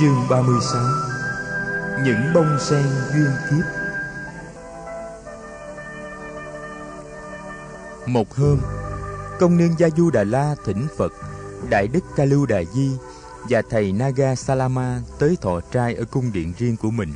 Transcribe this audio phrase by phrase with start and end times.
[0.00, 0.82] Chương 36
[2.04, 3.64] Những bông sen duyên kiếp
[8.06, 8.60] Một hôm,
[9.40, 11.12] công nương Gia Du Đà La thỉnh Phật,
[11.70, 12.90] Đại Đức Ca Lưu Đà Di
[13.48, 17.12] và thầy Naga Salama tới thọ trai ở cung điện riêng của mình.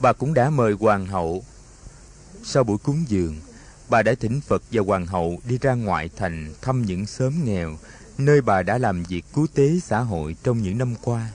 [0.00, 1.44] Bà cũng đã mời hoàng hậu.
[2.42, 3.36] Sau buổi cúng dường,
[3.88, 7.76] bà đã thỉnh Phật và hoàng hậu đi ra ngoại thành thăm những xóm nghèo
[8.18, 11.30] nơi bà đã làm việc cứu tế xã hội trong những năm qua.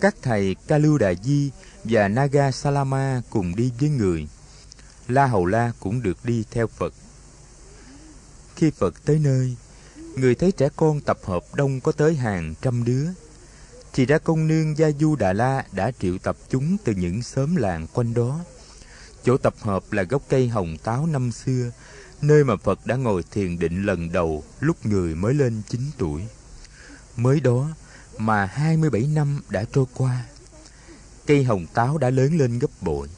[0.00, 1.50] Các thầy Kalu Đà Di
[1.84, 4.28] và Naga Salama cùng đi với người.
[5.08, 6.94] La Hầu La cũng được đi theo Phật.
[8.56, 9.56] Khi Phật tới nơi,
[10.16, 13.06] người thấy trẻ con tập hợp đông có tới hàng trăm đứa.
[13.92, 17.56] Thì ra công nương Gia Du Đà La đã triệu tập chúng từ những xóm
[17.56, 18.40] làng quanh đó.
[19.24, 21.70] Chỗ tập hợp là gốc cây hồng táo năm xưa,
[22.22, 26.22] nơi mà Phật đã ngồi thiền định lần đầu lúc người mới lên 9 tuổi.
[27.16, 27.68] Mới đó
[28.18, 30.24] mà 27 năm đã trôi qua.
[31.26, 33.08] Cây hồng táo đã lớn lên gấp bội.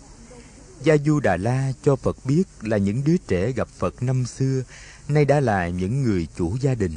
[0.83, 4.63] Gia Du Đà La cho Phật biết là những đứa trẻ gặp Phật năm xưa
[5.09, 6.93] nay đã là những người chủ gia đình.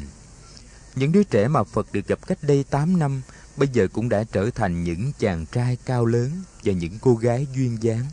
[0.95, 3.21] Những đứa trẻ mà Phật được gặp cách đây 8 năm
[3.57, 6.31] bây giờ cũng đã trở thành những chàng trai cao lớn
[6.63, 8.05] và những cô gái duyên dáng.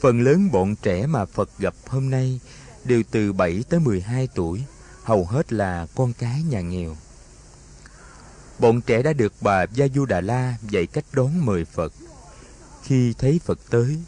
[0.00, 2.40] Phần lớn bọn trẻ mà Phật gặp hôm nay
[2.84, 4.62] đều từ 7 tới 12 tuổi,
[5.02, 6.96] hầu hết là con cái nhà nghèo.
[8.58, 11.92] Bọn trẻ đã được bà Gia Du Đà La dạy cách đón mời Phật.
[12.82, 13.98] Khi thấy Phật tới,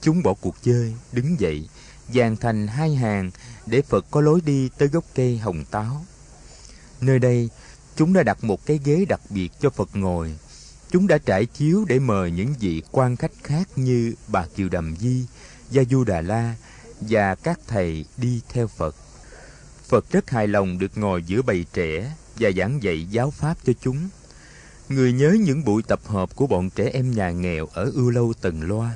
[0.00, 1.68] chúng bỏ cuộc chơi, đứng dậy,
[2.14, 3.30] dàn thành hai hàng
[3.66, 6.04] để Phật có lối đi tới gốc cây hồng táo.
[7.00, 7.50] Nơi đây,
[7.96, 10.36] chúng đã đặt một cái ghế đặc biệt cho Phật ngồi.
[10.90, 14.96] Chúng đã trải chiếu để mời những vị quan khách khác như bà Kiều Đầm
[14.96, 15.24] Di,
[15.70, 16.54] Gia Du Đà La
[17.00, 18.96] và các thầy đi theo Phật.
[19.88, 23.72] Phật rất hài lòng được ngồi giữa bầy trẻ và giảng dạy giáo pháp cho
[23.80, 24.08] chúng.
[24.88, 28.32] Người nhớ những buổi tập hợp của bọn trẻ em nhà nghèo ở Ưu Lâu
[28.40, 28.94] Tần Loa.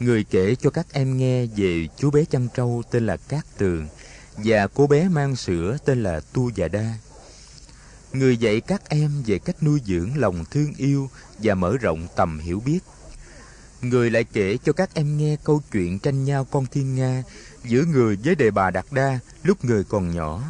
[0.00, 3.88] Người kể cho các em nghe về chú bé chăn trâu tên là Cát Tường
[4.36, 6.94] và cô bé mang sữa tên là Tu Già Đa.
[8.12, 12.38] Người dạy các em về cách nuôi dưỡng lòng thương yêu và mở rộng tầm
[12.38, 12.80] hiểu biết
[13.82, 17.22] Người lại kể cho các em nghe câu chuyện tranh nhau con thiên nga
[17.64, 20.42] giữa người với đề bà Đạt Đa lúc người còn nhỏ.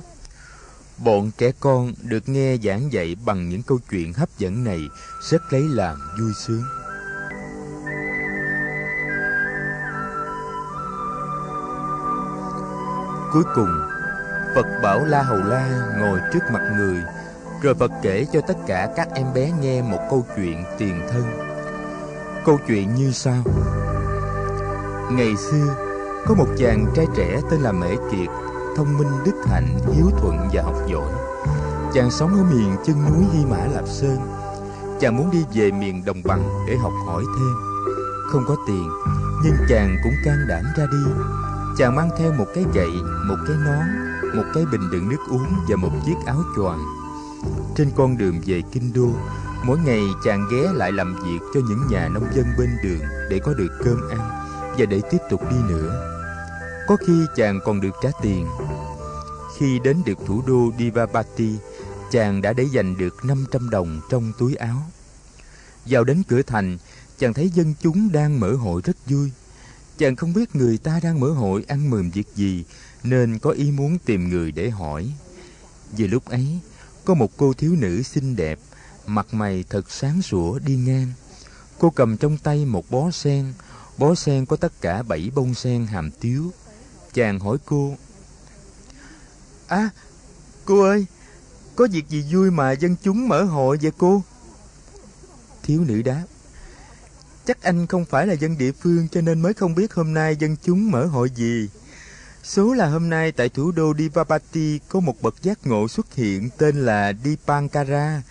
[1.04, 4.81] Bọn trẻ con được nghe giảng dạy bằng những câu chuyện hấp dẫn này
[5.31, 6.62] rất lấy làm vui sướng.
[13.32, 13.70] Cuối cùng,
[14.54, 17.03] Phật bảo La Hầu La ngồi trước mặt người,
[17.62, 21.22] rồi Phật kể cho tất cả các em bé nghe một câu chuyện tiền thân
[22.44, 23.42] Câu chuyện như sau
[25.10, 25.75] Ngày xưa
[26.26, 28.28] Có một chàng trai trẻ tên là Mễ Kiệt
[28.78, 31.12] Thông minh, đức hạnh, hiếu thuận và học giỏi.
[31.94, 34.18] Chàng sống ở miền chân núi Hy Mã Lạp Sơn.
[35.00, 37.54] Chàng muốn đi về miền đồng bằng để học hỏi thêm.
[38.32, 38.88] Không có tiền
[39.44, 41.12] Nhưng chàng cũng can đảm ra đi.
[41.78, 42.90] Chàng mang theo một cái gậy,
[43.28, 43.86] một cái nón
[44.36, 46.84] Một cái bình đựng nước uống và một chiếc áo choàng.
[47.76, 49.08] Trên con đường về Kinh Đô
[49.64, 53.38] Mỗi ngày chàng ghé lại làm việc cho những nhà nông dân bên đường để
[53.38, 54.20] có được cơm ăn
[54.78, 56.17] và để tiếp tục đi nữa.
[56.88, 58.47] Có khi chàng còn được trả tiền.
[59.59, 61.56] Khi đến được thủ đô Divapati,
[62.10, 64.82] chàng đã để dành được 500 đồng trong túi áo.
[65.87, 66.78] Vào đến cửa thành,
[67.19, 69.31] chàng thấy dân chúng đang mở hội rất vui.
[69.99, 72.65] Chàng không biết người ta đang mở hội ăn mừng việc gì,
[73.03, 75.12] nên có ý muốn tìm người để hỏi.
[75.93, 76.59] Vì lúc ấy,
[77.05, 78.59] có một cô thiếu nữ xinh đẹp
[79.06, 81.12] mặt mày thật sáng sủa đi ngang.
[81.78, 83.53] Cô cầm trong tay một bó sen,
[83.99, 86.53] bó sen có tất cả bảy bông sen hàm tiếu.
[87.18, 87.96] Chàng hỏi cô,
[89.68, 89.90] À,
[90.64, 91.06] cô ơi,
[91.76, 94.22] có việc gì vui mà dân chúng mở hội vậy cô?
[95.62, 96.24] Thiếu nữ đáp,
[97.46, 100.36] Chắc anh không phải là dân địa phương cho nên mới không biết hôm nay
[100.36, 101.68] dân chúng mở hội gì.
[102.42, 106.50] Số là hôm nay tại thủ đô Divapati có một bậc giác ngộ xuất hiện
[106.58, 108.22] tên là Dipankara,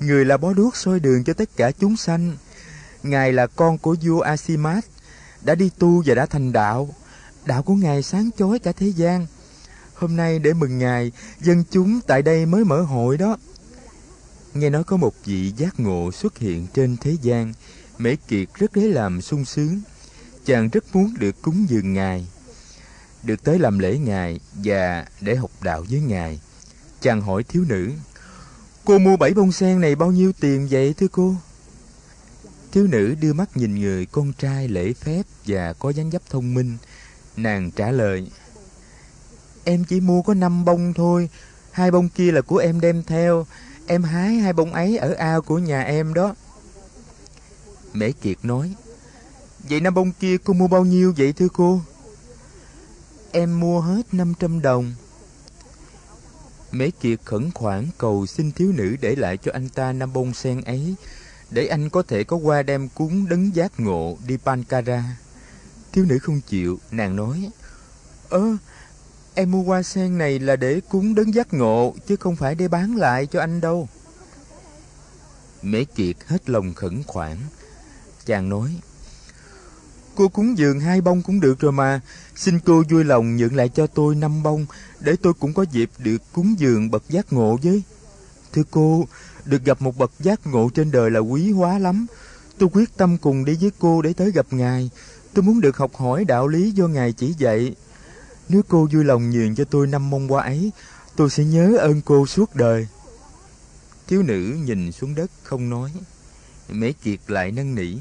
[0.00, 2.36] Người là bó đuốc soi đường cho tất cả chúng sanh.
[3.02, 4.84] Ngài là con của vua Asimat,
[5.42, 6.94] đã đi tu và đã thành đạo.
[7.46, 9.26] Đạo của Ngài sáng chói cả thế gian.
[9.94, 13.36] Hôm nay để mừng Ngài, dân chúng tại đây mới mở hội đó.
[14.54, 17.52] Nghe nói có một vị giác ngộ xuất hiện trên thế gian,
[17.98, 19.80] Mễ Kiệt rất lấy làm sung sướng.
[20.44, 22.26] Chàng rất muốn được cúng dường Ngài,
[23.22, 26.40] được tới làm lễ Ngài và để học đạo với Ngài.
[27.00, 27.90] Chàng hỏi thiếu nữ,
[28.86, 31.34] Cô mua bảy bông sen này bao nhiêu tiền vậy thưa cô?
[32.72, 36.54] Thiếu nữ đưa mắt nhìn người con trai lễ phép và có dáng dấp thông
[36.54, 36.76] minh.
[37.36, 38.30] Nàng trả lời,
[39.64, 41.28] Em chỉ mua có năm bông thôi,
[41.70, 43.46] hai bông kia là của em đem theo.
[43.86, 46.34] Em hái hai bông ấy ở ao của nhà em đó.
[47.92, 48.74] Mễ Kiệt nói,
[49.68, 51.80] Vậy năm bông kia cô mua bao nhiêu vậy thưa cô?
[53.32, 54.94] Em mua hết 500 đồng.
[56.72, 60.34] Mễ Kiệt khẩn khoản cầu xin thiếu nữ để lại cho anh ta năm bông
[60.34, 60.94] sen ấy,
[61.50, 65.16] để anh có thể có qua đem cúng đấng giác ngộ đi Pankara.
[65.92, 67.50] Thiếu nữ không chịu, nàng nói,
[68.28, 68.56] Ơ,
[69.34, 72.68] em mua hoa sen này là để cúng đấng giác ngộ, chứ không phải để
[72.68, 73.88] bán lại cho anh đâu.
[75.62, 77.36] Mễ Kiệt hết lòng khẩn khoản.
[78.26, 78.80] Chàng nói,
[80.16, 82.00] Cô cúng dường hai bông cũng được rồi mà.
[82.36, 84.66] Xin cô vui lòng nhận lại cho tôi năm bông,
[85.00, 87.82] để tôi cũng có dịp được cúng dường bậc giác ngộ với.
[88.52, 89.06] Thưa cô,
[89.44, 92.06] được gặp một bậc giác ngộ trên đời là quý hóa lắm.
[92.58, 94.90] Tôi quyết tâm cùng đi với cô để tới gặp Ngài.
[95.36, 97.74] Tôi muốn được học hỏi đạo lý do Ngài chỉ dạy.
[98.48, 100.70] Nếu cô vui lòng nhường cho tôi năm mông qua ấy,
[101.16, 102.86] tôi sẽ nhớ ơn cô suốt đời.
[104.06, 105.92] Thiếu nữ nhìn xuống đất không nói.
[106.68, 107.96] Mễ Kiệt lại năn nỉ.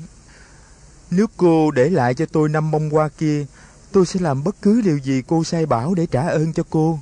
[1.11, 3.45] Nếu cô để lại cho tôi năm bông qua kia,
[3.91, 6.99] tôi sẽ làm bất cứ điều gì cô sai bảo để trả ơn cho cô.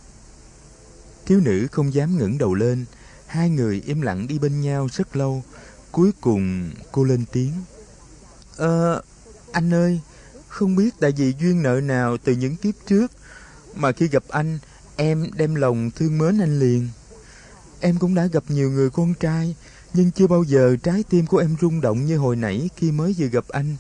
[1.25, 2.85] Thiếu nữ không dám ngẩng đầu lên,
[3.25, 5.43] hai người im lặng đi bên nhau rất lâu.
[5.91, 7.51] Cuối cùng cô lên tiếng.
[8.57, 9.01] Ờ,
[9.51, 9.99] anh ơi,
[10.53, 13.11] không biết tại vì duyên nợ nào từ những kiếp trước
[13.75, 14.59] mà khi gặp anh,
[14.95, 16.89] em đem lòng thương mến anh liền.
[17.79, 19.55] Em cũng đã gặp nhiều người con trai,
[19.93, 23.15] nhưng chưa bao giờ trái tim của em rung động như hồi nãy khi mới
[23.17, 23.75] vừa gặp anh.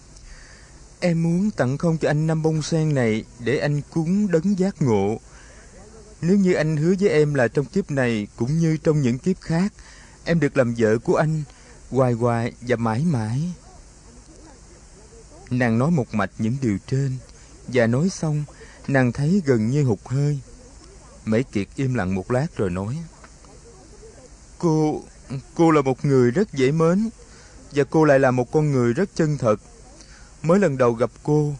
[0.99, 4.81] Em muốn tặng không cho anh năm bông sen này để anh cúng đấng giác
[4.81, 5.19] ngộ.
[6.21, 9.41] Nếu như anh hứa với em là trong kiếp này cũng như trong những kiếp
[9.41, 9.73] khác,
[10.25, 11.43] em được làm vợ của anh
[11.89, 13.53] hoài hoài và mãi mãi.
[15.53, 17.17] Nàng nói một mạch những điều trên,
[17.67, 18.43] và nói xong,
[18.87, 20.39] nàng thấy gần như hụt hơi.
[21.25, 22.97] Mễ Kiệt im lặng một lát rồi nói,
[24.57, 25.01] Cô,
[25.55, 27.09] cô là một người rất dễ mến,
[27.71, 29.59] và cô lại là một con người rất chân thật.
[30.43, 31.53] Mới lần đầu gặp cô,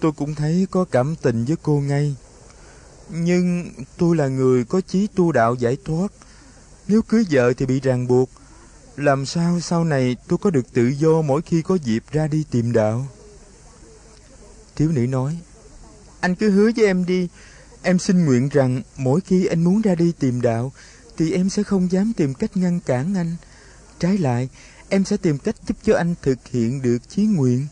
[0.00, 2.16] tôi cũng thấy có cảm tình với cô ngay.
[3.10, 6.12] Nhưng tôi là người có chí tu đạo giải thoát.
[6.88, 8.30] Nếu cưới vợ thì bị ràng buộc.
[8.96, 12.44] Làm sao sau này tôi có được tự do mỗi khi có dịp ra đi
[12.50, 13.06] tìm đạo?
[14.76, 15.38] Thiếu nữ nói,
[16.20, 17.28] anh cứ hứa với em đi.
[17.82, 20.72] Em xin nguyện rằng mỗi khi anh muốn ra đi tìm đạo,
[21.16, 23.36] thì em sẽ không dám tìm cách ngăn cản anh.
[23.98, 24.48] Trái lại,
[24.88, 27.66] em sẽ tìm cách giúp cho anh thực hiện được chí nguyện.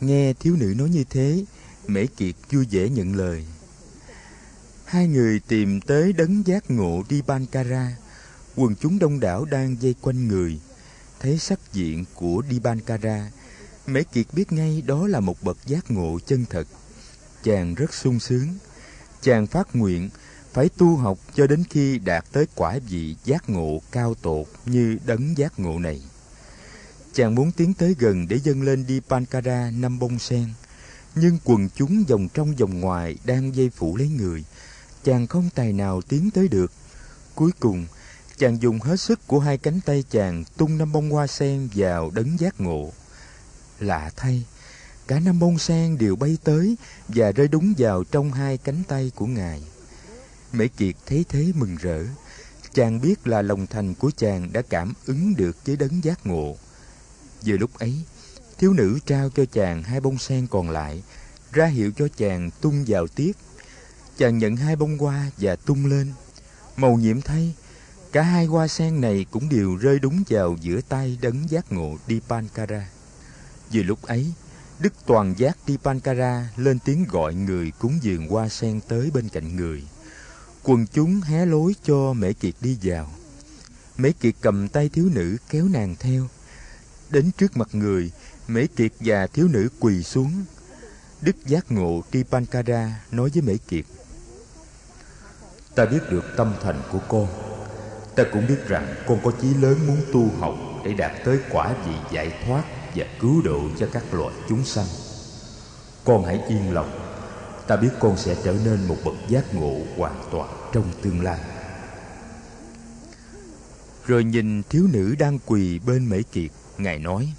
[0.00, 1.44] Nghe thiếu nữ nói như thế,
[1.86, 3.44] Mễ Kiệt vui vẻ nhận lời.
[4.84, 7.96] Hai người tìm tới đấng giác ngộ đi Bankara.
[8.56, 10.60] Quần chúng đông đảo đang dây quanh người.
[11.20, 13.30] Thấy sắc diện của đi Bankara,
[13.86, 16.66] Mễ Kiệt biết ngay đó là một bậc giác ngộ chân thật.
[17.42, 18.48] Chàng rất sung sướng.
[19.22, 20.10] Chàng phát nguyện
[20.52, 24.98] phải tu học cho đến khi đạt tới quả vị giác ngộ cao tột như
[25.06, 26.02] đấng giác ngộ này.
[27.14, 30.48] Chàng muốn tiến tới gần để dâng lên đi Pankara năm bông sen.
[31.14, 34.44] Nhưng quần chúng vòng trong vòng ngoài đang dây phủ lấy người.
[35.04, 36.72] Chàng không tài nào tiến tới được.
[37.34, 37.86] Cuối cùng,
[38.38, 42.10] chàng dùng hết sức của hai cánh tay chàng tung năm bông hoa sen vào
[42.10, 42.92] đấng giác ngộ.
[43.80, 44.44] Lạ thay,
[45.06, 46.76] cả năm bông sen đều bay tới
[47.08, 49.62] và rơi đúng vào trong hai cánh tay của ngài.
[50.52, 52.04] Mễ Kiệt thấy thế mừng rỡ.
[52.74, 56.56] Chàng biết là lòng thành của chàng đã cảm ứng được với đấng giác ngộ.
[57.46, 57.94] Vừa lúc ấy,
[58.58, 61.02] thiếu nữ trao cho chàng hai bông sen còn lại,
[61.52, 63.32] ra hiệu cho chàng tung vào tiếp.
[64.18, 66.12] Chàng nhận hai bông hoa và tung lên.
[66.76, 67.54] Màu nhiệm thay,
[68.12, 71.96] cả hai hoa sen này cũng đều rơi đúng vào giữa tay đấng giác ngộ
[72.08, 72.88] Dipankara
[73.70, 74.32] vì lúc ấy,
[74.78, 79.56] Đức Toàn Giác Dipankara lên tiếng gọi người cúng dường hoa sen tới bên cạnh
[79.56, 79.82] người.
[80.62, 83.10] Quần chúng hé lối cho Mễ Kiệt đi vào.
[83.96, 86.28] Mễ Kiệt cầm tay thiếu nữ kéo nàng theo.
[87.10, 88.10] Đến trước mặt người,
[88.48, 90.44] Mễ Kiệt và thiếu nữ quỳ xuống.
[91.20, 93.84] Đức giác ngộ Tripankara nói với Mễ Kiệt.
[95.74, 97.26] Ta biết được tâm thành của con.
[98.16, 100.54] Ta cũng biết rằng con có chí lớn muốn tu học
[100.84, 102.64] để đạt tới quả vị giải thoát
[102.96, 104.86] và cứu độ cho các loài chúng sanh.
[106.04, 106.90] Con hãy yên lòng.
[107.66, 111.40] Ta biết con sẽ trở nên một bậc giác ngộ hoàn toàn trong tương lai.
[114.06, 117.32] Rồi nhìn thiếu nữ đang quỳ bên Mễ Kiệt, Ngài nói,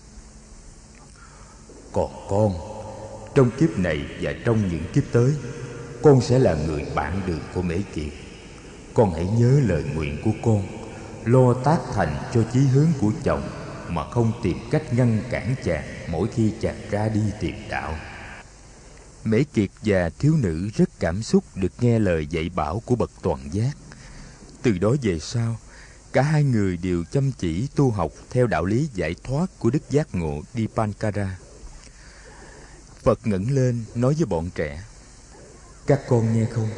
[1.92, 2.54] Còn con,
[3.36, 5.34] Trong kiếp này và trong những kiếp tới,
[6.02, 8.14] Con sẽ là người bạn đường của Mễ Kiệt
[8.94, 10.64] Con hãy nhớ lời nguyện của con,
[11.26, 13.42] Lo tác thành cho chí hướng của chồng
[13.90, 17.96] mà không tìm cách ngăn cản chàng Mỗi khi chàng ra đi tìm đạo
[19.24, 23.12] Mễ Kiệt và thiếu nữ rất cảm xúc được nghe lời dạy bảo của bậc
[23.22, 23.72] toàn giác.
[24.62, 25.58] Từ đó về sau,
[26.14, 29.90] Cả hai người đều chăm chỉ tu học theo đạo lý giải thoát của Đức
[29.90, 31.38] Giác Ngộ Dipankara.
[33.04, 34.84] Phật ngẩng lên nói với bọn trẻ
[35.88, 36.70] Các con nghe không?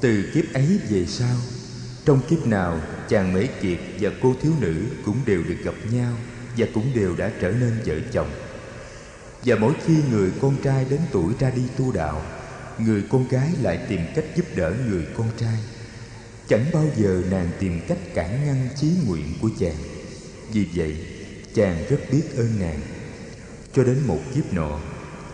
[0.00, 1.36] Từ kiếp ấy về sau
[2.04, 6.16] trong kiếp nào, chàng Mễ Kiệt và cô thiếu nữ cũng đều được gặp nhau
[6.56, 8.30] Và cũng đều đã trở nên vợ chồng.
[9.44, 12.22] Và mỗi khi người con trai đến tuổi ra đi tu đạo,
[12.78, 15.58] Người con gái lại tìm cách giúp đỡ người con trai.
[16.48, 19.76] Chẳng bao giờ nàng tìm cách cản ngăn chí nguyện của chàng.
[20.52, 20.96] Vì vậy,
[21.54, 22.80] chàng rất biết ơn nàng.
[23.72, 24.80] Cho đến một kiếp nọ,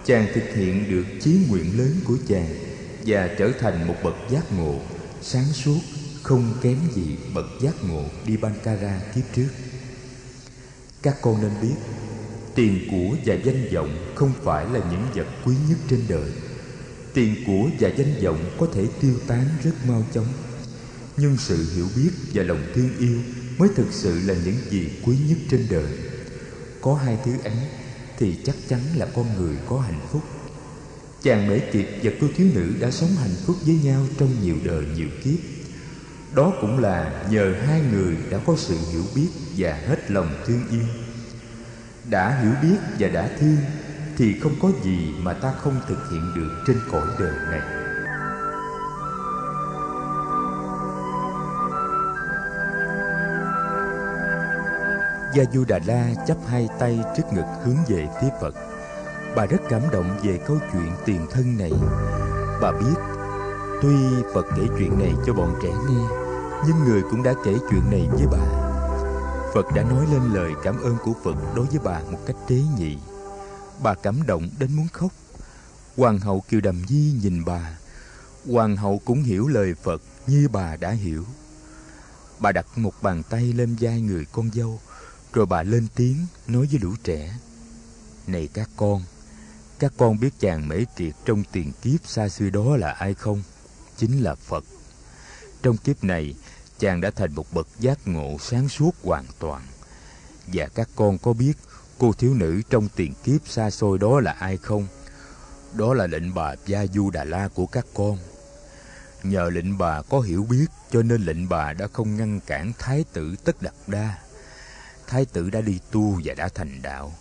[0.07, 2.55] Chàng thực hiện được chí nguyện lớn của chàng
[3.07, 4.75] Và trở thành một bậc giác ngộ
[5.23, 5.81] Sáng suốt
[6.23, 9.49] không kém gì bậc giác ngộ đi Bankara kiếp trước.
[11.03, 11.75] Các con nên biết,
[12.55, 16.31] Tiền của và danh vọng không phải là những vật quý nhất trên đời.
[17.15, 20.27] Tiền của và danh vọng có thể tiêu tán rất mau chóng.
[21.17, 23.19] Nhưng sự hiểu biết và lòng thương yêu
[23.59, 25.93] mới thực sự là những gì quý nhất trên đời.
[26.81, 27.57] Có hai thứ ấy
[28.19, 30.23] thì chắc chắn là con người có hạnh phúc.
[31.23, 34.57] Chàng mễ kiệt và cô thiếu nữ đã sống hạnh phúc với nhau trong nhiều
[34.65, 35.39] đời nhiều kiếp
[36.35, 40.63] đó cũng là nhờ hai người đã có sự hiểu biết và hết lòng thương
[40.71, 40.85] yêu
[42.11, 43.57] đã hiểu biết và đã thương
[44.17, 47.61] thì không có gì mà ta không thực hiện được trên cõi đời này
[55.35, 58.55] Gia Du Đà La chắp hai tay trước ngực hướng về phía Phật.
[59.37, 61.73] Bà rất cảm động về câu chuyện tiền thân này.
[62.63, 62.95] Bà biết,
[63.83, 63.97] tuy
[64.35, 66.20] Phật kể chuyện này cho bọn trẻ nghe,
[66.67, 68.61] nhưng người cũng đã kể chuyện này với bà.
[69.55, 72.57] Phật đã nói lên lời cảm ơn của Phật đối với bà một cách tế
[72.79, 72.97] nhị.
[73.83, 75.12] Bà cảm động đến muốn khóc.
[75.97, 77.79] Hoàng hậu Kiều Đầm Di nhìn bà.
[78.50, 81.25] Hoàng hậu cũng hiểu lời Phật như bà đã hiểu.
[82.38, 84.81] Bà đặt một bàn tay lên vai người con dâu,
[85.33, 87.38] rồi bà lên tiếng nói với lũ trẻ
[88.26, 89.02] Này các con
[89.79, 93.43] Các con biết chàng mễ triệt trong tiền kiếp xa xưa đó là ai không?
[93.97, 94.64] Chính là Phật
[95.62, 96.35] trong kiếp này,
[96.79, 99.62] Chàng đã thành một bậc giác ngộ sáng suốt hoàn toàn.
[100.47, 101.52] Và các con có biết
[101.99, 104.87] Cô thiếu nữ trong tiền kiếp xa xôi đó là ai không?
[105.75, 108.19] Đó là lệnh bà Gia Du Đà La của các con.
[109.23, 113.05] Nhờ lệnh bà có hiểu biết, Cho nên lệnh bà đã không ngăn cản Thái
[113.12, 114.19] tử Tất Đạt Đa.
[115.07, 117.12] Thái tử đã đi tu và đã thành đạo.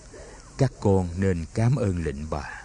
[0.58, 2.62] Các con nên cảm ơn lệnh bà.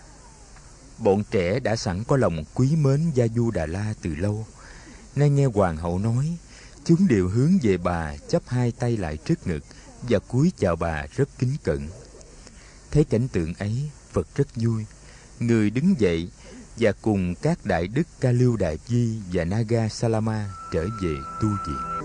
[0.98, 4.46] Bọn trẻ đã sẵn có lòng quý mến gia du đà la từ lâu
[5.16, 6.36] nay nghe hoàng hậu nói,
[6.84, 9.64] chúng đều hướng về bà, chắp hai tay lại trước ngực,
[10.02, 11.88] và cúi chào bà rất kính cẩn.
[12.90, 14.84] Thấy cảnh tượng ấy, phật rất vui.
[15.40, 16.30] Người đứng dậy,
[16.76, 21.48] và cùng các đại đức ca lưu đại di và naga salama trở về tu
[21.48, 22.03] viện.